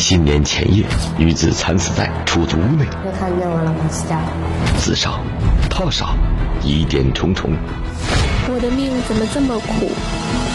[0.00, 0.82] 新年前夜，
[1.18, 2.86] 女子惨死在出租屋内。
[3.04, 4.32] 又看见我老婆死掉了。
[4.78, 5.10] 自杀、
[5.68, 6.14] 他杀，
[6.62, 7.50] 疑点重重。
[8.48, 9.92] 我的命怎么这么苦？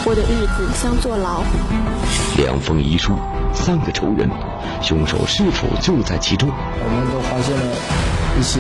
[0.04, 1.44] 我的日子像坐牢。
[2.38, 3.14] 两封遗书，
[3.54, 4.28] 三个仇人，
[4.82, 6.50] 凶手是否就在其中？
[6.50, 7.64] 我们都发现了
[8.40, 8.60] 一些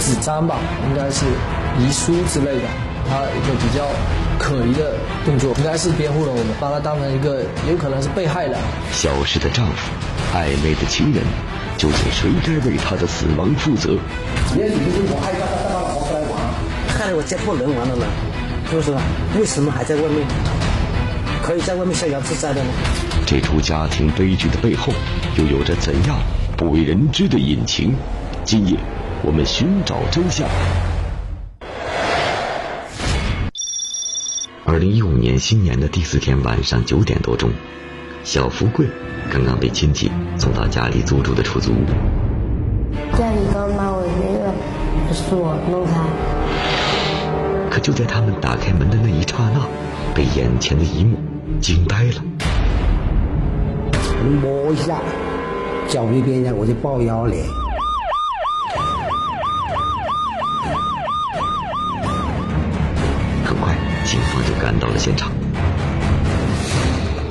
[0.00, 0.56] 纸张吧，
[0.90, 1.24] 应该是
[1.78, 2.66] 遗书之类的。
[3.08, 3.86] 他一个比较
[4.40, 8.56] 可疑的动作，应该是辩护了我们，把他当成一个有可能是被害的。
[8.90, 9.92] 消失的丈夫，
[10.34, 11.22] 暧昧的情人，
[11.76, 13.90] 究竟谁该为他的死亡负责？
[14.56, 16.32] 也许是我害怕他带他老婆出来玩，
[16.88, 18.06] 害得我家破人亡了呢，
[18.70, 18.90] 是不是？
[19.38, 20.26] 为什么还在外面？
[21.42, 22.70] 可以在外面逍遥自在的呢？
[23.26, 24.90] 这出家庭悲剧的背后，
[25.36, 26.16] 又有着怎样
[26.56, 27.94] 不为人知的隐情？
[28.42, 28.74] 今夜，
[29.22, 30.48] 我们寻找真相。
[34.70, 37.50] 二零一五年新年的第四天晚上九点多钟，
[38.22, 38.86] 小福贵
[39.28, 41.84] 刚刚被亲戚送到家里租住的出租屋。
[43.18, 45.94] 家里刚把我那个锁弄开，
[47.68, 49.66] 可就在他们打开门的那一刹那，
[50.14, 51.18] 被眼前的一幕
[51.60, 52.22] 惊呆了。
[54.40, 55.00] 摸一下
[55.88, 57.34] 脚那边呢，我就抱腰了。
[65.00, 65.32] 现场。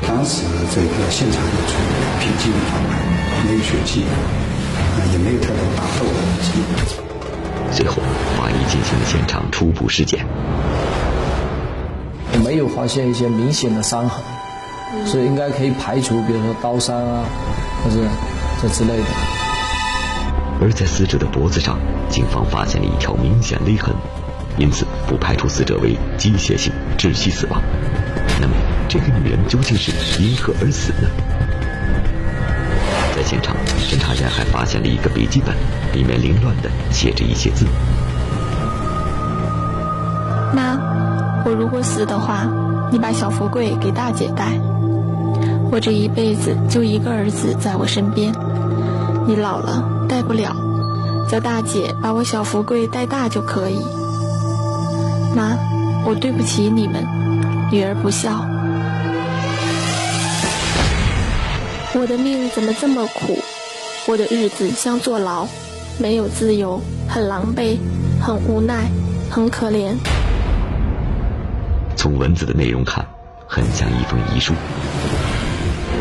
[0.08, 0.42] 当时
[0.74, 1.90] 这个现场就处于
[2.20, 2.98] 平静的状态，
[3.48, 6.50] 没有血迹，啊，也没有太多打斗的痕迹。
[7.72, 8.02] 随后，
[8.36, 10.26] 法医进行了现场初步尸检。
[12.44, 14.20] 没有发现一些明显的伤痕，
[15.06, 17.24] 所以应该可以排除，比如说刀伤啊，
[17.84, 17.98] 或者
[18.60, 19.04] 这之类的。
[20.60, 21.78] 而在死者的脖子上，
[22.10, 23.94] 警方发现了一条明显勒痕，
[24.58, 27.60] 因此不排除死者为机械性窒息死亡。
[28.40, 28.54] 那么，
[28.88, 31.10] 这个女人究竟是因何而死呢？
[33.16, 33.56] 在现场，
[33.90, 35.56] 侦查员还发现了一个笔记本，
[35.94, 37.66] 里面凌乱的写着一些字。
[40.54, 40.78] 妈，
[41.44, 42.48] 我如果死的话，
[42.92, 44.54] 你把小福贵给大姐带。
[45.72, 48.32] 我这一辈子就一个儿子在我身边，
[49.28, 50.56] 你老了带不了，
[51.28, 53.99] 叫大姐把我小福贵带大就可以。
[55.40, 55.58] 妈，
[56.06, 57.02] 我对不起你们，
[57.72, 58.46] 女儿不孝。
[61.94, 63.40] 我的命怎么这么苦？
[64.06, 65.48] 我的日子像坐牢，
[65.98, 67.78] 没有自由，很狼狈，
[68.22, 68.90] 很无奈，
[69.30, 69.94] 很可怜。
[71.96, 73.06] 从文字的内容看，
[73.48, 74.54] 很像一封遗书。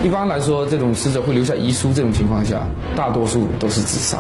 [0.03, 2.67] 一般来说，这种死者会留下遗书，这种情况下，
[2.97, 4.19] 大多数都是自杀。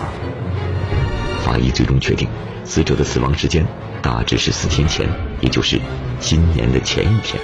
[1.45, 2.29] 法医最终确定，
[2.65, 3.67] 死者的死亡时间
[4.03, 5.07] 大致是四天前，
[5.41, 5.81] 也就是
[6.21, 7.43] 新年的前一天。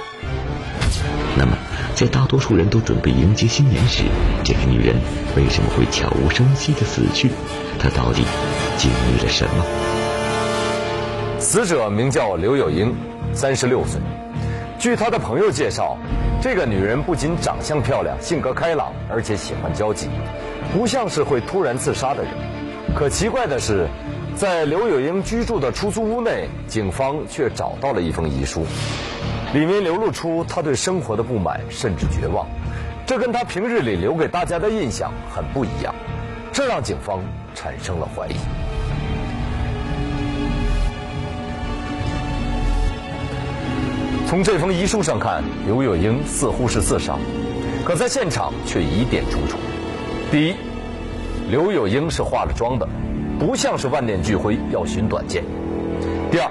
[1.37, 1.51] 那么，
[1.93, 4.03] 在大多数人都准备迎接新年时，
[4.43, 4.95] 这个女人
[5.35, 7.29] 为什么会悄无声息的死去？
[7.77, 8.23] 她到底
[8.77, 9.65] 经历了什么？
[11.39, 12.95] 死者名叫刘有英，
[13.33, 13.99] 三十六岁。
[14.79, 15.97] 据她的朋友介绍，
[16.41, 20.07] 这个女人不仅长相漂亮、性格开朗，而且喜欢交际，
[20.73, 22.31] 不像是会突然自杀的人。
[22.95, 23.87] 可奇怪的是，
[24.35, 28.65] 在刘有英居住的出租屋内，警方却找到了一封遗书，
[29.53, 32.45] 里面流露出她对生活的不满，甚至绝望。
[33.05, 35.95] 这跟她平日里留给大家的印象很不一样，
[36.51, 37.21] 这让警方
[37.53, 38.35] 产生了怀疑。
[44.27, 47.17] 从这封遗书上看，刘有英似乎是自杀，
[47.85, 49.57] 可在现场却疑点重重。
[50.29, 50.55] 第一，
[51.49, 52.85] 刘有英是化了妆的，
[53.39, 55.43] 不像是万念俱灰要寻短见。
[56.31, 56.49] 第二，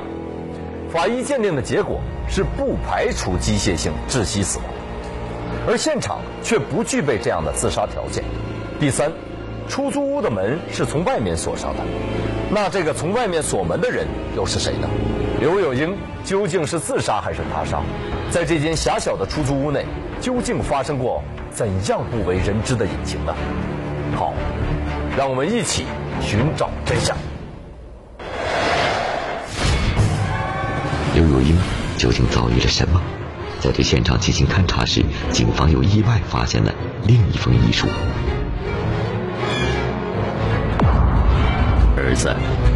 [0.91, 4.67] 法医鉴定的结果是不排除机械性窒息死亡，
[5.67, 8.23] 而现场却不具备这样的自杀条件。
[8.79, 9.11] 第三，
[9.69, 11.81] 出租屋的门是从外面锁上的，
[12.51, 14.07] 那这个从外面锁门的人
[14.37, 14.89] 又是谁呢？
[15.41, 17.83] 刘有英究竟是自杀还是他杀？
[18.31, 19.85] 在这间狭小的出租屋内，
[20.21, 23.35] 究竟发生过怎样不为人知的隐情呢？
[24.17, 24.33] 好，
[25.17, 25.85] 让我们一起
[26.25, 27.17] 寻找真相。
[31.15, 31.57] 刘有英
[31.97, 33.01] 究竟遭遇了什么？
[33.61, 36.73] 在对现场进行勘查时，警方又意外发现了
[37.07, 37.87] 另一封遗书。
[41.97, 42.35] 儿子，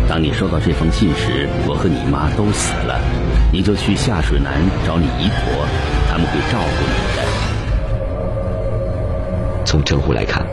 [0.08, 2.98] 当你收到这封信时，我和你妈都死了，
[3.52, 4.54] 你就去下水南
[4.86, 5.66] 找你姨婆，
[6.08, 7.22] 他们会照顾你的。
[9.66, 10.46] 从称呼来看，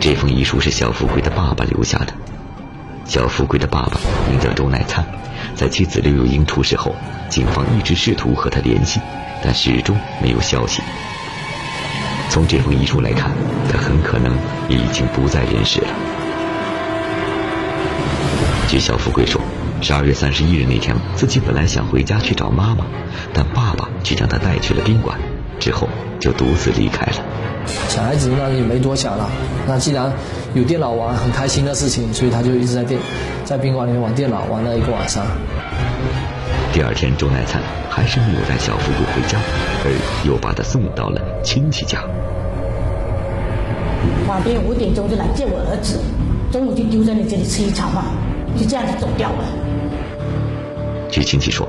[0.00, 2.12] 这封遗书是小富贵的爸爸留下的。
[3.06, 3.98] 小富贵的爸爸
[4.30, 5.04] 名叫周乃灿，
[5.54, 6.94] 在妻子刘有英出事后，
[7.28, 9.00] 警方一直试图和他联系，
[9.42, 10.82] 但始终没有消息。
[12.28, 13.30] 从这封遗书来看，
[13.70, 14.32] 他很可能
[14.68, 15.88] 已经不在人世了。
[18.68, 19.40] 据小富贵说，
[19.80, 22.84] 十二月三十一日那天，自己本来想回家去找妈妈，
[23.32, 25.18] 但爸爸却将他带去了宾馆，
[25.60, 25.88] 之后
[26.18, 27.22] 就独自离开了。
[27.88, 29.30] 小孩子那也没多想了，
[29.66, 30.12] 那既然
[30.54, 33.00] 有电脑玩，很开心的事情，所以他就一直在电，
[33.44, 35.24] 在宾馆里面玩电脑，玩了一个晚上。
[36.72, 39.38] 第二天，周乃灿还是没有带小富贵回家，
[39.84, 39.90] 而
[40.26, 42.02] 又把他送到了亲戚家。
[44.28, 45.98] 晚边五点钟就来接我儿子，
[46.52, 48.04] 中午就丢在你这里吃一场饭，
[48.58, 49.44] 就这样子走掉了。
[51.08, 51.68] 据亲戚说，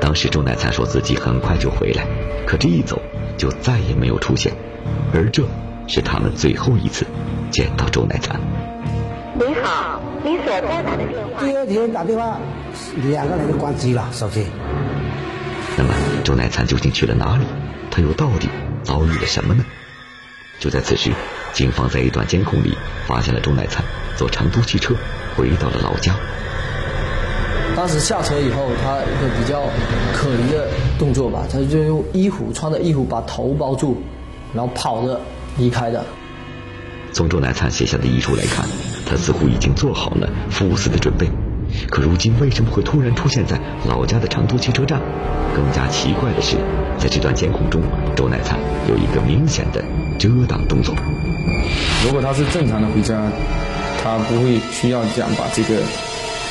[0.00, 2.06] 当时周乃灿说自己很快就回来，
[2.46, 3.00] 可这一走
[3.36, 4.52] 就再也没有出现，
[5.12, 5.42] 而这
[5.86, 7.06] 是他们最后一次
[7.50, 8.40] 见到周乃灿。
[9.34, 11.44] 你好，你所拨打的电话。
[11.44, 12.38] 第二天打电话，
[13.10, 14.46] 两个人就关机了手机。
[15.76, 15.92] 那么
[16.22, 17.44] 周乃灿究竟去了哪里？
[17.90, 18.48] 他又到底
[18.82, 19.64] 遭遇了什么呢？
[20.60, 21.10] 就在此时，
[21.52, 22.76] 警方在一段监控里
[23.06, 23.84] 发现了周乃灿
[24.16, 24.94] 坐长途汽车
[25.36, 26.14] 回到了老家。
[27.76, 29.62] 当时下车以后，他一个比较
[30.12, 34.00] 可疑的动作吧，他就用衣服穿着衣服把头包住，
[34.54, 35.20] 然后跑着
[35.58, 36.04] 离开的。
[37.12, 38.66] 从周乃灿写下的遗书来看，
[39.06, 41.30] 他似乎已经做好了赴死的准备。
[41.88, 43.58] 可如今为什么会突然出现在
[43.88, 45.00] 老家的长途汽车站？
[45.54, 46.56] 更加奇怪的是，
[46.98, 47.80] 在这段监控中，
[48.16, 48.58] 周乃灿
[48.88, 49.82] 有一个明显的
[50.18, 50.94] 遮挡动作。
[52.04, 53.22] 如果他是正常的回家，
[54.02, 55.80] 他不会需要这样把这个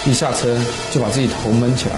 [0.06, 0.58] 一下车
[0.92, 1.96] 就把自己头闷起来。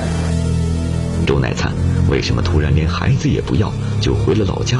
[1.27, 1.71] 周乃灿
[2.09, 3.71] 为什么突然连孩子也不要
[4.01, 4.79] 就回了老家？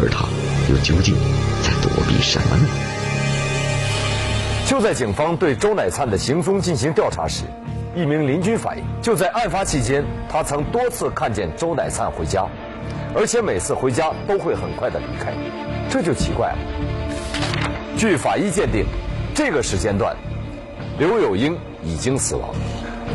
[0.00, 0.26] 而他
[0.70, 1.14] 又究竟
[1.62, 2.68] 在躲避什么呢？
[4.66, 7.44] 就在警方对周乃灿的行踪进行调查时，
[7.94, 12.44] 一名邻居反映，就在案发期间，他曾多次看见周乃灿回家，
[13.14, 15.32] 而且每次回家都会很快的离开，
[15.88, 16.58] 这就奇怪了。
[17.96, 18.84] 据法医鉴定，
[19.34, 20.14] 这个时间段，
[20.98, 22.50] 刘有英已经死亡。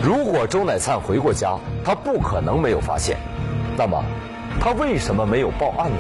[0.01, 3.17] 如果周乃灿回过家，他不可能没有发现，
[3.77, 4.01] 那么
[4.59, 5.97] 他为什么没有报案呢？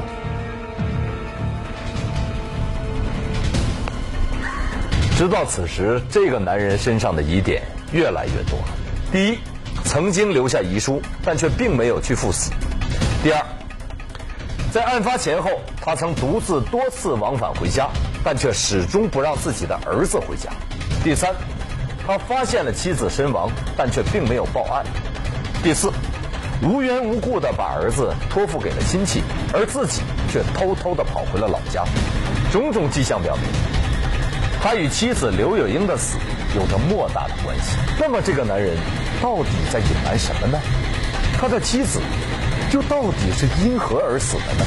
[5.17, 7.61] 直到此时，这个男人身上的疑点
[7.91, 8.57] 越来越多。
[9.11, 9.37] 第一，
[9.83, 12.51] 曾经留下遗书，但却并没有去赴死；
[13.23, 13.45] 第二，
[14.71, 17.87] 在案发前后，他曾独自多次往返回家，
[18.23, 20.49] 但却始终不让自己的儿子回家；
[21.03, 21.35] 第三，
[22.07, 24.83] 他发现了妻子身亡，但却并没有报案；
[25.61, 25.91] 第四，
[26.63, 29.21] 无缘无故的把儿子托付给了亲戚，
[29.53, 31.83] 而自己却偷偷的跑回了老家。
[32.51, 33.80] 种种迹象表明。
[34.61, 36.17] 他与妻子刘有英的死
[36.55, 37.75] 有着莫大的关系。
[37.99, 38.77] 那么，这个男人
[39.19, 40.59] 到底在隐瞒什么呢？
[41.39, 41.99] 他的妻子
[42.71, 44.65] 又到底是因何而死的呢？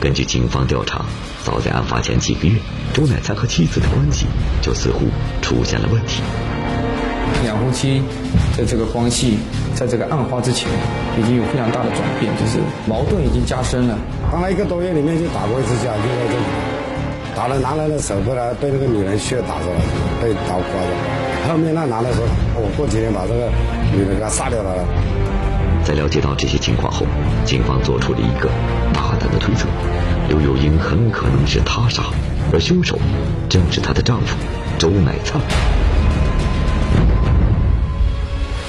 [0.00, 1.04] 根据警方调查，
[1.44, 2.58] 早在案发前几个月，
[2.94, 4.24] 周乃才和妻子的关系
[4.62, 5.00] 就似乎
[5.42, 6.22] 出现了问题。
[7.44, 8.02] 两夫妻
[8.56, 9.38] 的这个关系，
[9.74, 10.70] 在这个案发之前
[11.20, 12.58] 已经有非常大的转变，就是
[12.88, 13.98] 矛盾已经加深了。
[14.30, 16.71] 刚来一个多月里面就打过一次架，就在这里。
[17.34, 19.80] 打了男人的手，后来被那个女人血打着了，
[20.20, 21.48] 被刀刮着。
[21.48, 22.24] 后面那男的说
[22.54, 23.50] ：“我过几天把这个
[23.92, 24.84] 女的给他杀掉了。”
[25.82, 27.04] 在了解到这些情况后，
[27.44, 28.48] 警方做出了一个
[28.94, 29.66] 大胆的推测：
[30.28, 32.04] 刘有英很可能是他杀，
[32.52, 32.98] 而凶手
[33.48, 34.36] 正是她的丈夫
[34.78, 35.40] 周乃灿。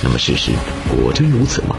[0.01, 0.51] 那么事实
[0.89, 1.75] 果真如此吗？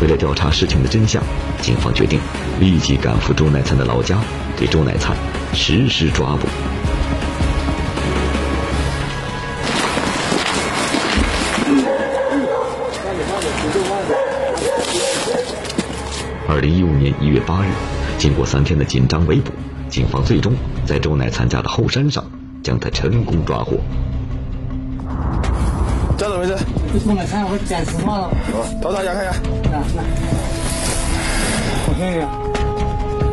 [0.00, 1.22] 为了调查事情的真相，
[1.60, 2.20] 警方决定
[2.60, 4.16] 立即赶赴周乃灿的老家，
[4.56, 5.16] 对周乃灿。
[5.52, 6.48] 实施抓捕。
[16.48, 17.68] 二零一五年一月八日，
[18.18, 19.52] 经过三天的紧张围捕，
[19.88, 20.52] 警方最终
[20.84, 22.24] 在周乃参加的后山上
[22.62, 23.78] 将他成功抓获。
[26.18, 26.56] 这怎么回事？
[27.04, 28.30] 周乃灿，我讲实话了。
[28.52, 29.32] 好，头朝下看一下。
[29.70, 30.04] 来来，
[31.86, 32.26] 我看一下。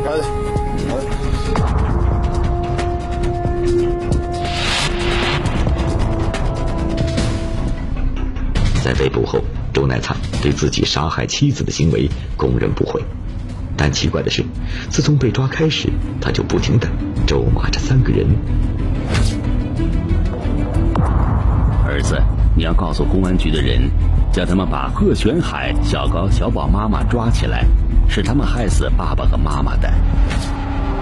[0.08, 0.47] 好。
[8.88, 13.02] 在被捕后，周乃灿对自己杀害妻子的行为供认不讳。
[13.76, 14.42] 但奇怪的是，
[14.88, 15.90] 自从被抓开始，
[16.22, 16.88] 他就不停的
[17.26, 18.26] 咒骂着三个人。
[21.84, 22.18] 儿子，
[22.56, 23.90] 你要告诉公安局的人，
[24.32, 27.66] 叫他们把贺全海、小高、小宝妈妈抓起来，
[28.08, 29.92] 是他们害死爸爸和妈妈的。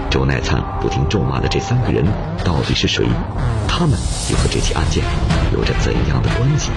[0.09, 2.03] 周乃灿不停咒骂的这三个人
[2.43, 3.07] 到底是谁？
[3.65, 3.97] 他们
[4.29, 5.01] 又和这起案件
[5.53, 6.69] 有着怎样的关系？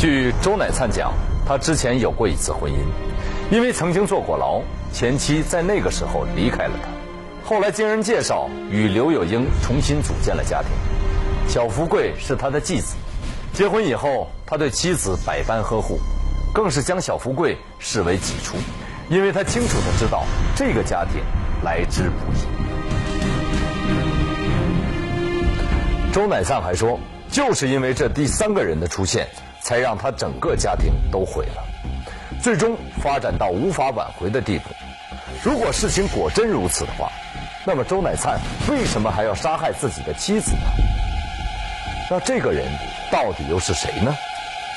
[0.00, 1.12] 据周乃灿讲，
[1.44, 2.76] 他之前有过一次婚姻，
[3.54, 4.62] 因为曾经坐过牢，
[4.94, 6.88] 前妻在那个时候离开了他。
[7.46, 10.70] 后来经人介绍，与刘有英重新组建了家庭。
[11.46, 12.94] 小福贵是他的继子，
[13.52, 16.00] 结婚以后，他对妻子百般呵护，
[16.54, 18.56] 更是将小福贵视为己出，
[19.10, 20.24] 因为他清楚的知道
[20.56, 21.20] 这个家庭
[21.62, 22.38] 来之不易。
[26.10, 26.98] 周乃灿还说，
[27.30, 29.28] 就是因为这第三个人的出现，
[29.70, 31.62] 才让他整个家庭都毁了，
[32.42, 34.64] 最终发展到无法挽回的地步。
[35.44, 37.08] 如果事情果真如此的话，
[37.64, 40.62] 那么周乃灿为什么还要杀害自己的妻子呢？
[42.10, 42.66] 那这个人
[43.12, 44.12] 到底又是谁呢？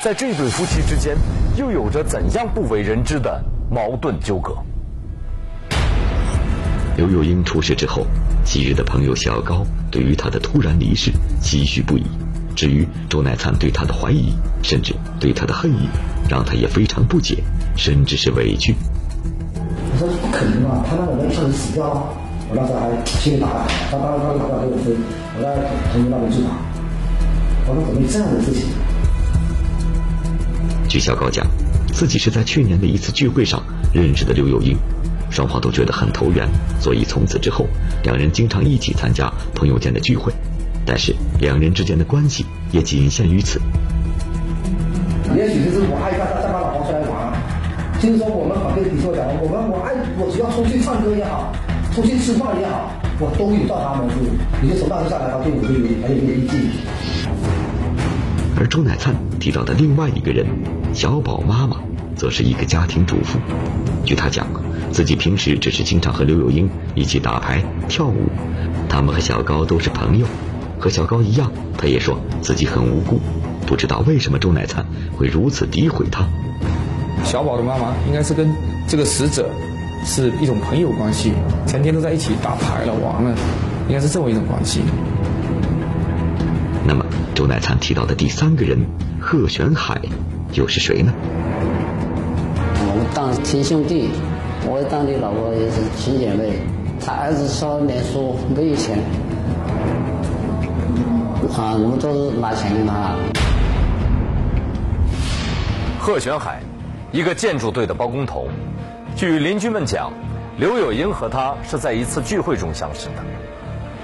[0.03, 1.17] 在这对夫妻之间
[1.57, 4.55] 又有着怎样不为人知的矛盾纠葛？
[6.97, 8.05] 刘幼英出事之后，
[8.45, 12.05] 昔日的朋友小高对于他的突然离世唏嘘不已。
[12.55, 15.87] 至于周乃灿对他的怀疑，甚至对他的恨意，
[16.29, 17.43] 让他也非常不解，
[17.75, 18.75] 甚至是委屈。
[19.91, 22.03] 我说不可能啊，他那个人一下子死掉了。
[22.49, 24.93] 我那时候还心里打他，他他他老爸给我飞，
[25.37, 25.55] 我在
[25.91, 26.49] 同学那边去打。
[27.65, 28.67] 我说怎么有这样的事情？
[30.87, 31.47] 据小高讲，
[31.91, 34.77] 自己是在去年的一次聚会上认识的刘幼英，
[35.31, 36.47] 双方都觉得很投缘，
[36.79, 37.65] 所以从此之后，
[38.03, 40.31] 两人经常一起参加朋友间的聚会。
[40.85, 43.61] 但是两人之间的关系也仅限于此。
[45.35, 47.33] 也许就是我爱他，他再把老婆出来玩。
[47.99, 51.53] 就是说我们反对抵触讲，我们我爱我只要出去唱歌也好，
[51.95, 54.15] 出去吃饭也好，我都有到他们去。
[54.61, 56.59] 你就从那时下来，他对我就有很有点意见。
[58.59, 60.45] 而周乃灿提到的另外一个人，
[60.93, 61.77] 小宝妈妈，
[62.15, 63.39] 则是一个家庭主妇。
[64.03, 64.45] 据他讲，
[64.91, 68.27] 自己平时只是经常和刘有英一起打牌、跳舞，
[68.89, 70.27] 他们和小高都是朋友。
[70.83, 73.17] 和小高一样，他也说自己很无辜，
[73.65, 74.85] 不知道为什么周乃灿
[75.17, 76.27] 会如此诋毁他。
[77.23, 78.53] 小宝的妈妈应该是跟
[78.85, 79.49] 这个死者
[80.03, 81.31] 是一种朋友关系，
[81.65, 83.33] 成天都在一起打牌了、玩了，
[83.87, 84.81] 应该是这么一种关系。
[86.85, 88.77] 那么，周乃灿提到的第三个人
[89.21, 90.01] 贺玄海
[90.51, 91.13] 又是谁呢？
[92.75, 94.09] 我们当亲兄弟，
[94.67, 96.51] 我当你老婆也是亲姐妹。
[97.05, 98.97] 他儿子说念书没有钱。
[101.51, 103.15] 啊，我们都是拿钱给他。
[105.99, 106.61] 贺玄海，
[107.11, 108.47] 一个建筑队的包工头。
[109.15, 110.11] 据邻居们讲，
[110.57, 113.23] 刘有英和他是在一次聚会中相识的。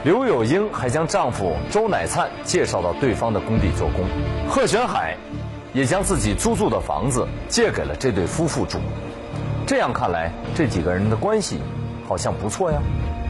[0.03, 4.05] 刘有英还将丈夫周乃灿介绍到对方的工地做工，
[4.49, 5.15] 贺玄海
[5.73, 8.79] 也将自己租住的房子借给了这对夫妇住。
[9.65, 11.59] 这样看来，这几个人的关系
[12.07, 12.79] 好像不错呀。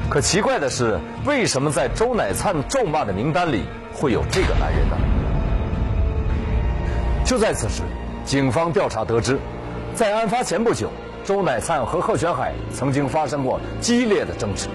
[0.10, 3.64] 可奇怪的是，为什么在周乃灿咒骂的名单里？
[4.00, 4.96] 会有这个男人呢？
[7.26, 7.84] 就在此时，
[8.24, 9.38] 警方调查得知，
[9.94, 10.90] 在案发前不久，
[11.26, 14.70] 周乃灿和贺全海曾经发生过激烈的争执。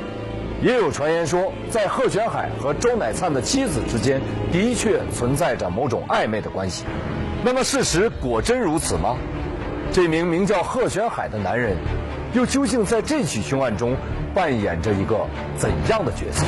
[0.62, 4.20] 也有传言说，在贺全海和周乃灿的妻子之间，
[4.52, 6.84] 的确存在着某种暧昧的关系。
[7.42, 9.16] 那么，事实果真如此吗？
[9.90, 11.76] 这名名叫贺全海的男人，
[12.34, 13.96] 又究竟在这起凶案中
[14.34, 15.26] 扮演着一个
[15.56, 16.44] 怎样的角色？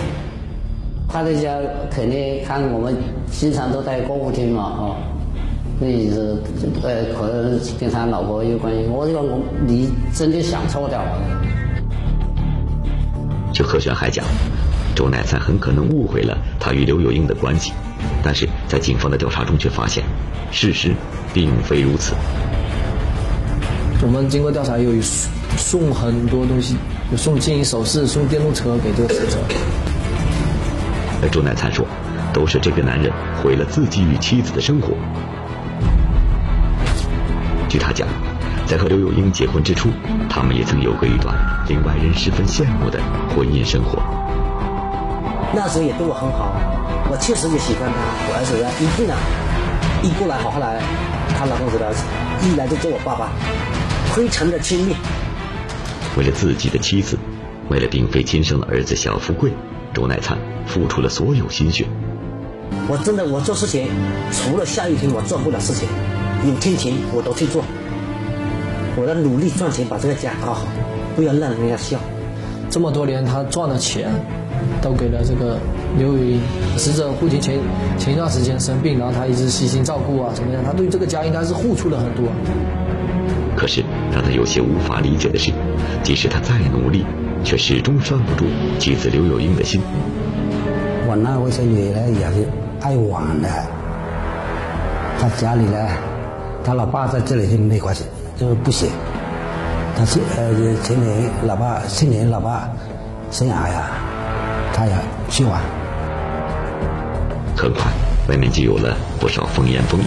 [1.08, 1.56] 他在家
[1.90, 2.94] 肯定看我们
[3.30, 4.96] 经常都在歌舞厅嘛，哦，
[5.78, 6.36] 所以是
[6.82, 8.84] 呃，可能跟他老婆有关系。
[8.88, 11.12] 我说我你真的想错掉了。
[13.52, 14.24] 就何玄海讲，
[14.94, 17.72] 周乃灿很可能误会了他与刘有英的关系，
[18.22, 20.04] 但是在警方的调查中却发现，
[20.50, 20.92] 事实
[21.32, 22.14] 并非如此。
[24.02, 24.90] 我们经过调查，有
[25.56, 26.76] 送很多东西，
[27.10, 29.38] 有送金银首饰、送电动车给这个死者。
[31.22, 31.86] 而周乃灿说，
[32.32, 34.94] 都是这个男人毁了自己与妻子的生活。
[37.68, 38.06] 据他讲，
[38.66, 39.90] 在和刘有英结婚之初，
[40.28, 41.34] 他们也曾有过一段
[41.68, 43.00] 令外人十分羡慕的
[43.34, 44.02] 婚姻生活。
[45.54, 46.52] 那时候也对我很好，
[47.10, 47.96] 我确实也喜欢他。
[48.28, 49.16] 我儿子一进来，
[50.02, 50.82] 一过来，好后来，
[51.36, 51.86] 他老公知道，
[52.42, 53.30] 一来就叫我爸爸，
[54.14, 54.94] 非常的亲密。
[56.16, 57.18] 为了自己的妻子，
[57.68, 59.50] 为了并非亲生的儿子小富贵。
[59.92, 61.86] 周乃灿付出了所有心血。
[62.88, 63.88] 我真的，我做事情
[64.32, 65.88] 除了下雨天我做不了事情，
[66.46, 67.62] 有天晴我都去做。
[68.98, 70.66] 我要努力赚钱，把这个家搞好，
[71.14, 71.98] 不要让人家笑。
[72.70, 74.08] 这么多年，他赚的钱
[74.82, 75.58] 都给了这个
[75.98, 76.40] 刘雨英。
[76.76, 77.58] 死者父亲前
[77.98, 80.62] 前一段时间生病，然后他一直悉心照顾啊，怎么样？
[80.64, 82.24] 他对这个家应该是付出了很多。
[83.56, 85.52] 可是让他有些无法理解的是，
[86.02, 87.04] 即使他再努力。
[87.46, 88.44] 却始终拴不住
[88.80, 89.80] 妻子刘有英的心。
[91.06, 92.48] 我那位孙女呢也是
[92.80, 93.48] 爱玩的，
[95.20, 95.88] 他家里呢，
[96.64, 98.04] 他老爸在这里就没关系，
[98.36, 98.90] 就是不行。
[99.96, 102.68] 他去呃前年老爸去年老爸
[103.30, 103.90] 生癌呀，
[104.74, 104.92] 他也
[105.30, 105.60] 去玩。
[107.56, 107.84] 很快，
[108.28, 110.04] 外面就有了不少风言风语，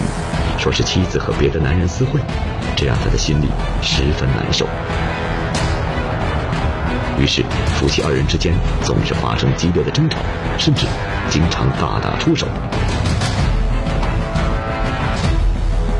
[0.57, 2.19] 说是妻子和别的男人私会，
[2.75, 3.47] 这让他的心里
[3.81, 4.67] 十分难受。
[7.19, 7.43] 于是，
[7.75, 10.17] 夫妻二人之间总是发生激烈的争吵，
[10.57, 10.85] 甚至
[11.29, 12.47] 经常大打出手。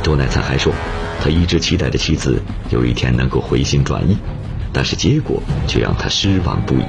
[0.01, 0.71] 周乃灿还说，
[1.21, 4.17] 他一直期待着妻子有一天能够回心转意，
[4.71, 6.83] 但是结果却让他失望不已。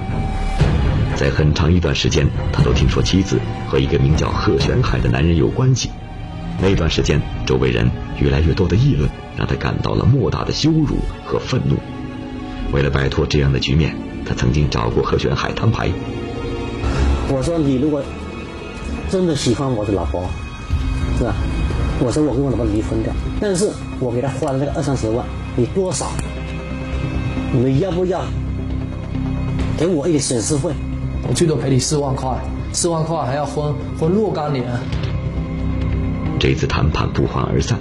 [1.17, 5.91] 在很长一段时间，他都听说妻子和一个名叫贺玄海的男人有关系。
[6.63, 11.77] 那段时间，周围人越来越多的议论，让他感到了莫大的羞辱和愤怒。
[12.73, 13.97] 为了摆脱这样的局面，
[14.31, 15.91] 他曾经找过何玄海摊牌。
[17.29, 18.01] 我说：“你如果
[19.11, 20.23] 真的喜欢我的老婆，
[21.19, 21.35] 是吧？
[21.99, 23.69] 我说我跟我老婆离婚掉，但是
[23.99, 26.13] 我给他花了那个二三十万，你多少？
[27.53, 28.23] 你们要不要
[29.77, 30.71] 给我一点损失费？”
[31.27, 32.39] 我最多赔你四万块，
[32.73, 34.65] 四万块还要分分若干年。
[36.39, 37.77] 这次谈判不欢而散，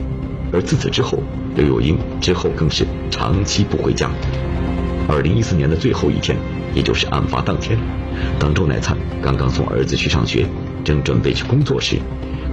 [0.51, 1.20] 而自此之后，
[1.56, 4.10] 刘有英之后更是长期不回家。
[5.10, 6.38] 二零一四年的最后一天，
[6.75, 7.78] 也就是案发当天，
[8.39, 10.46] 当周乃灿刚刚送儿子去上学，
[10.86, 11.98] 正准备去工作时，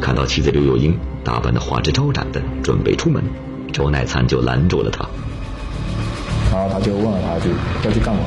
[0.01, 3.23] 看到妻子刘幼英打扮的花枝招展的准备出门，
[3.75, 5.07] 周乃灿就拦住了他。
[6.51, 7.51] 然后他就问了他一句
[7.85, 8.23] ：“要去干嘛？”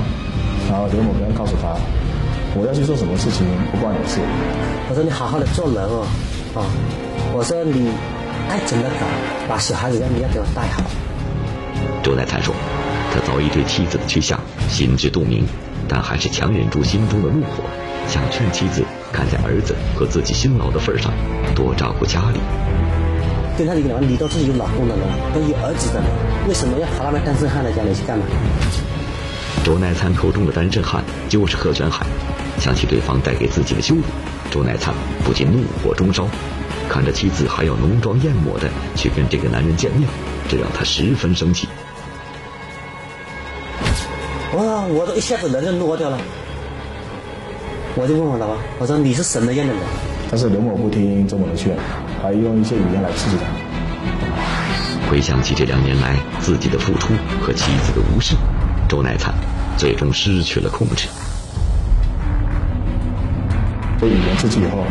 [0.70, 1.76] 然后刘某根告诉他。
[2.56, 4.20] 我要去做什么事情不关你的事。
[4.90, 6.06] 我说你好好的做人哦，
[6.54, 6.66] 啊，
[7.34, 7.90] 我说你
[8.50, 9.06] 爱怎么搞，
[9.48, 10.84] 把小孩子要你要给我带好。
[12.04, 12.54] 周乃灿说，
[13.14, 15.46] 他早已对妻子的去向心知肚明，
[15.88, 17.64] 但还是强忍住心中的怒火，
[18.08, 21.12] 想劝妻子看在儿子和自己辛劳的份上，
[21.56, 22.40] 多照顾家里。
[23.58, 26.08] 跟他的个人，你都是有老公的人，都有儿子的人，
[26.48, 28.26] 为什么要跑到那单身汉的家里去干嘛？
[29.66, 32.06] 周乃灿口中的单身汉就是贺全海。
[32.58, 34.02] 想起对方带给自己的羞辱，
[34.52, 34.94] 周乃灿
[35.26, 36.28] 不禁怒火中烧。
[36.88, 40.08] 看着妻子还要浓妆艳抹的去跟这个男人见面，
[40.48, 41.68] 这让他十分生气。
[44.92, 46.18] 我都一下子人就落掉了。
[47.96, 49.82] 我就问我老婆：“我说你是什么样的人？”
[50.30, 51.76] 但是刘某不听周某的劝，
[52.22, 55.10] 还用一些语言来刺激他。
[55.10, 58.36] 回想起这两年来自己的付出和妻子的无视，
[58.88, 59.34] 周乃灿
[59.76, 61.08] 最终失去了控制。
[64.00, 64.86] 被语言刺激以后，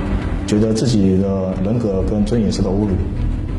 [0.46, 2.90] 觉得自己的人格跟尊严受到侮辱，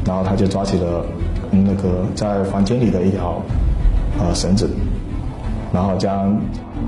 [0.06, 1.06] 然后他就抓起了
[1.50, 3.42] 那个在房间里的一条
[4.20, 4.70] 呃绳子，
[5.74, 6.36] 然后将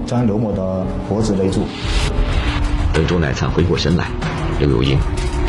[0.05, 1.61] 将刘某的脖子勒住。
[2.93, 4.07] 等周乃灿回过神来，
[4.59, 4.97] 刘有英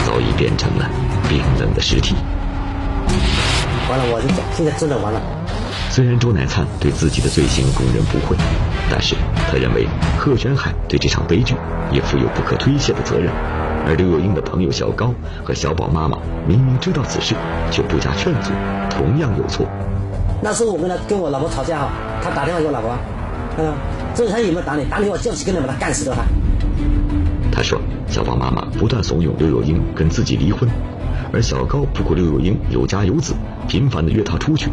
[0.06, 0.88] 早已变成了
[1.28, 2.14] 冰冷的尸体。
[3.90, 5.20] 完了，我就讲，现在真的完了。
[5.90, 8.34] 虽然周乃灿对自己的罪行供认不讳，
[8.90, 9.14] 但是
[9.50, 9.86] 他认为
[10.18, 11.54] 贺全海对这场悲剧
[11.90, 13.30] 也负有不可推卸的责任。
[13.84, 15.12] 而刘有英的朋友小高
[15.44, 16.16] 和小宝妈妈
[16.46, 17.34] 明明知道此事，
[17.70, 18.52] 却不加劝阻，
[18.88, 19.66] 同样有错。
[20.40, 21.88] 那时候我跟他跟我老婆吵架哈，
[22.22, 22.96] 他打电话给我老婆，
[23.58, 23.72] 嗯，
[24.14, 24.84] 这他有没有打你？
[24.86, 26.22] 打你我就几个人把他干死掉他。
[27.52, 30.68] 他说，小宝妈妈不断怂恿刘有英跟自己离婚，
[31.32, 33.34] 而小高不顾刘有英有家有子，
[33.68, 34.70] 频繁的约她出去。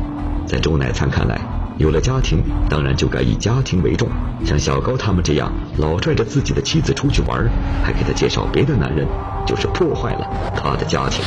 [0.48, 1.40] 在周乃灿看来，
[1.78, 4.08] 有了家庭，当然就该以家庭为重。
[4.46, 7.46] 像小高他们这样老拽着自己的妻子出去玩，
[7.84, 9.06] 还给他介绍别的男人，
[9.46, 11.22] 就是破坏了他的家庭。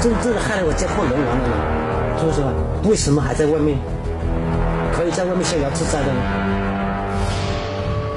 [0.00, 2.40] 真正的害得我家破人亡了呢，是不是？
[2.88, 3.76] 为什么还在外面，
[4.92, 6.20] 可以在外面逍遥自在的呢？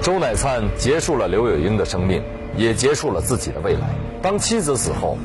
[0.02, 2.22] 周乃灿结束了刘有英的生命，
[2.58, 3.88] 也结束了自己的未来。
[4.22, 5.18] 当妻子死后，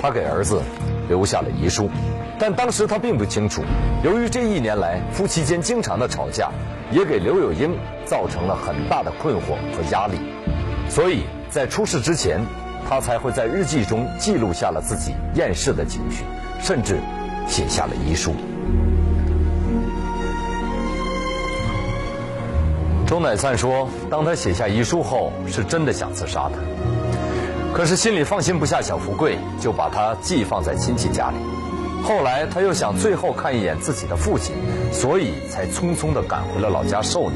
[0.00, 0.62] 他给儿子
[1.08, 1.90] 留下了遗书。
[2.38, 3.62] 但当时他并不清楚，
[4.02, 6.50] 由于这一年来夫妻间经常的吵架，
[6.90, 10.18] 也给刘有英造成了很大的困惑和压力，
[10.88, 12.40] 所以在出事之前，
[12.88, 16.24] 他才会在日记中记录下了自己厌世的情绪，
[16.62, 16.98] 甚至
[17.46, 18.32] 写下了遗书。
[23.10, 26.52] 周乃灿说，当他写下遗书后，是真的想自杀的，
[27.74, 31.36] 可是心里放心不下小福贵，就把他寄放在亲戚家里。
[32.04, 34.54] 后来他又想最后看一眼自己的父亲，
[34.92, 37.34] 所以才匆匆地赶回了老家受理。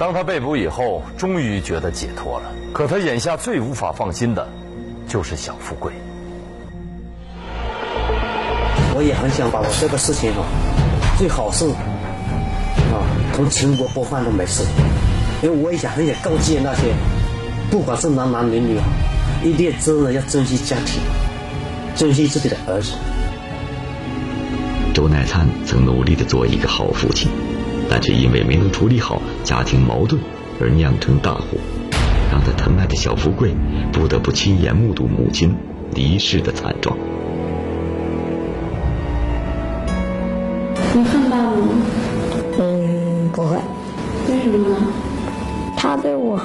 [0.00, 2.50] 当他被捕以后，终于觉得解脱了。
[2.72, 4.48] 可他眼下最无法放心的，
[5.06, 5.92] 就是小富贵。
[8.96, 10.42] 我也很想把我这个事情啊，
[11.16, 11.66] 最好是，
[13.38, 14.64] 从全国播放都没事，
[15.44, 16.92] 因为我也想很想告诫那些，
[17.70, 18.84] 不管是男男女女啊，
[19.44, 21.00] 一定真的要珍惜家庭，
[21.94, 22.94] 珍惜自己的儿子。
[24.92, 27.30] 周乃灿曾努力的做一个好父亲，
[27.88, 30.20] 但却因为没能处理好家庭矛盾，
[30.60, 31.46] 而酿成大祸，
[32.32, 33.54] 让他疼爱的小富贵
[33.92, 35.54] 不得不亲眼目睹母亲
[35.94, 36.98] 离世的惨状。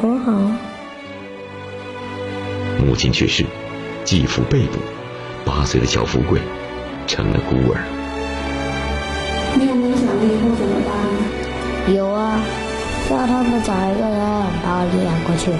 [0.03, 0.33] 很好。
[2.85, 3.45] 母亲去世，
[4.03, 4.77] 继父被捕，
[5.45, 6.41] 八岁的小富贵
[7.07, 7.79] 成了孤儿。
[9.55, 11.95] 你有没有想过以后怎么办呢？
[11.95, 12.37] 有啊，
[13.09, 14.19] 叫他们找一个人
[14.61, 15.51] 把我领养过去。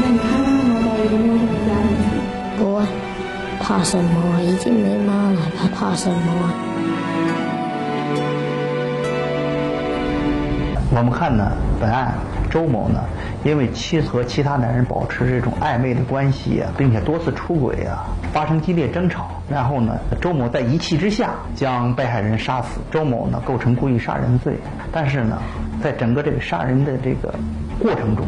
[0.00, 0.78] 那你害怕吗？
[0.86, 2.06] 到一个陌生的家里去？
[2.62, 2.86] 不会，
[3.58, 4.40] 怕什么？
[4.42, 6.14] 已经没妈了，还怕什么？
[10.96, 12.14] 我们看呢，本案
[12.54, 13.00] 周某呢，
[13.42, 22.78] 因为妻和其他男人保持这种暧昧的关系啊，并且多次出轨啊，发生激烈争吵，然后呢，周某在一气之下将被害人杀死。
[22.92, 24.54] 周某呢，构成故意杀人罪，
[24.92, 25.36] 但是呢，
[25.82, 27.34] 在整个这个杀人的这个
[27.80, 28.24] 过程中，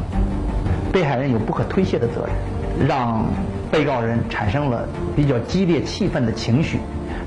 [0.93, 3.25] 被害人有不可推卸的责任，让
[3.71, 6.81] 被告人产生了比较激烈气愤的情绪，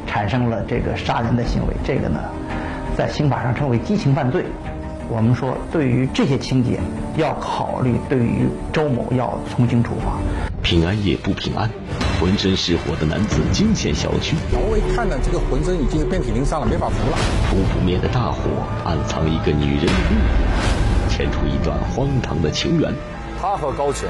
[0.05, 1.73] 产生了这个杀人的行为。
[1.81, 2.19] 这个呢，
[2.97, 4.43] 在刑法上称为激情犯罪。
[5.11, 6.79] 我们说，对于这些情节，
[7.17, 10.19] 要考虑对于周某要从轻处罚。
[10.61, 11.67] 平安夜不平安，
[12.21, 14.35] 浑身是火的男子惊现小区。
[14.53, 17.17] 我一看呢，这个浑身已经遍体鳞伤了，没法扶了。
[17.49, 18.39] 扑不灭的大火
[18.85, 22.93] 暗藏一个女人的秘密，牵出一段荒唐的情缘。
[23.41, 24.07] 他和高全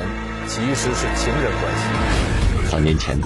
[0.48, 2.70] 其实是情人关系。
[2.70, 3.18] 三年前，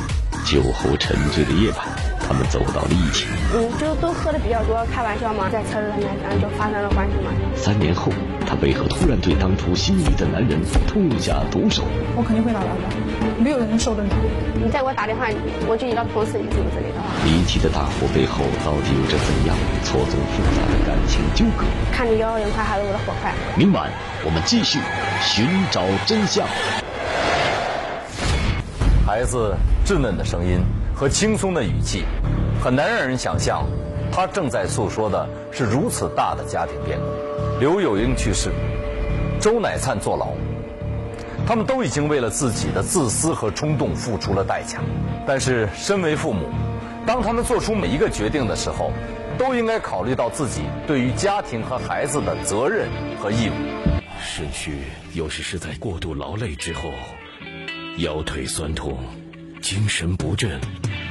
[0.46, 2.03] 酒后沉醉的夜晚。
[2.26, 3.28] 他们走到了一起。
[3.54, 7.30] 嗯，就都喝的比较多，开玩笑嘛，在车上面然后就发生了关系嘛。
[7.56, 8.12] 三年后，
[8.48, 11.84] 他为何突然对当初心仪的男人痛下毒手？
[12.16, 14.10] 我肯定会打他的，没有人能受得了。
[14.56, 15.28] 你再给我打电话，
[15.68, 16.98] 我就一刀捅死你，是不是的？
[17.26, 21.66] 离奇的大火背后到底有着怎样错综复杂的感情纠葛？
[21.92, 23.32] 看你幺幺零快还是我的火快？
[23.56, 23.90] 明晚
[24.26, 24.80] 我们继续
[25.22, 26.48] 寻找真相。
[29.06, 29.56] 孩子
[29.86, 30.60] 稚嫩的声音。
[30.96, 32.04] 和轻松的语气，
[32.62, 33.66] 很难让人想象，
[34.12, 37.60] 他正在诉说的是如此大的家庭变故。
[37.60, 38.52] 刘有英去世，
[39.40, 40.28] 周乃灿坐牢，
[41.48, 44.80] 他们都已经为了自己的自私和冲动付出了代价。
[45.26, 46.48] 但是，身为父母，
[47.06, 48.92] 当他们做出每一个决定的时候，
[49.38, 52.88] 都应该考虑到自己对于家庭和孩子的责任
[53.20, 53.54] 和义务。
[54.22, 54.80] 肾虚
[55.14, 56.90] 有时是在过度劳累之后，
[57.98, 58.98] 腰腿酸痛。
[59.64, 60.60] 精神不振，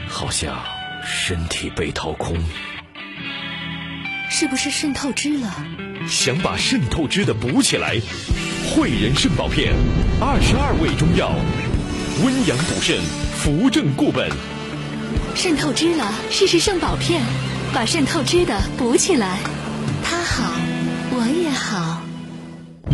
[0.06, 0.62] 好像
[1.06, 2.36] 身体被掏空，
[4.28, 5.66] 是不是肾透支了？
[6.06, 7.98] 想把肾透支的补起来，
[8.68, 9.72] 汇仁肾宝片，
[10.20, 11.34] 二十二味中药，
[12.22, 13.00] 温阳补肾，
[13.38, 14.30] 扶正固本。
[15.34, 17.22] 肾透支了，试试肾宝片，
[17.72, 19.38] 把肾透支的补起来。
[20.04, 20.61] 他好，我也好。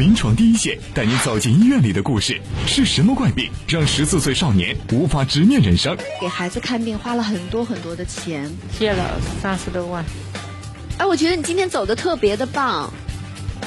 [0.09, 5.94] 临床第一线带您走进医院里的故事，是什么怪病让十四岁少年无法直面人生？
[6.18, 10.03] 给孩子看病花了很多很多的钱，借了三十多万。
[10.97, 12.90] 哎，我觉得你今天走的特别的棒。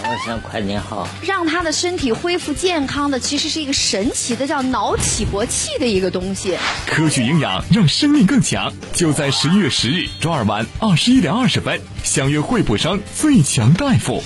[0.04, 6.58] 我想快点好，让他的身体恢复健康的，其实是一个神奇的叫脑起搏器的一个东西。
[6.88, 14.24] 科学营养让生命更强，就在十一月十日周二晚二十一点二十分，相约惠普生最强大夫。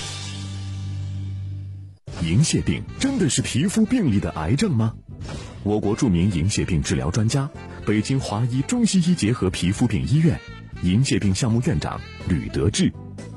[2.26, 4.94] 银屑病真的是皮肤病里的癌症吗？
[5.62, 7.48] 我国著名银屑病治疗专家、
[7.84, 10.40] 北京华医中西医结合皮肤病医院
[10.82, 12.92] 银屑病项目院长吕德志，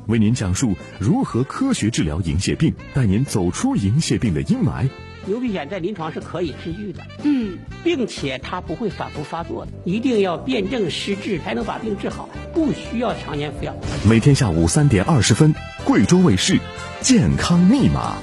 [0.08, 4.90] 为您讲述如何科学治疗银屑病，带您走出银屑病的阴霾。
[5.26, 13.76] 牛皮癣在临床是可以治愈的，嗯，并且它不会反复发作的，一定要辨证施治才能把病治好，不需要常年服药。
[14.04, 15.54] 每天下午三点二十分，
[15.86, 16.54] 贵州卫视
[17.02, 18.16] 《健康密码》。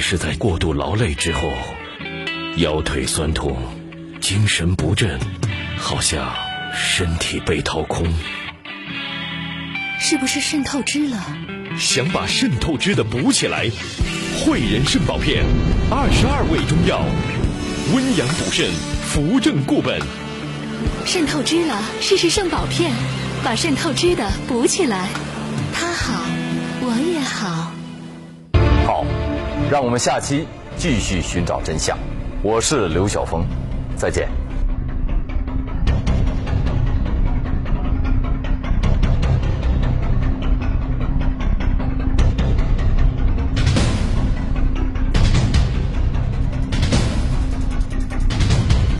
[0.00, 1.52] 是在过度劳累之后，
[2.56, 3.56] 腰腿酸痛，
[4.20, 5.18] 精神不振，
[5.78, 6.34] 好像
[6.74, 8.06] 身体被掏空。
[9.98, 11.38] 是不是肾透支了？
[11.78, 13.70] 想把肾透支的补起来，
[14.40, 15.44] 汇仁肾宝片，
[15.90, 17.04] 二十二味中药，
[17.94, 18.70] 温阳补肾，
[19.02, 20.00] 扶正固本。
[21.04, 22.92] 肾透支了，试试肾宝片，
[23.44, 25.08] 把肾透支的补起来。
[25.72, 26.24] 他好，
[26.80, 27.20] 我也。
[27.20, 27.79] 好。
[29.70, 31.96] 让我们下期继续寻找真相。
[32.42, 33.46] 我是刘晓峰，
[33.96, 34.39] 再见。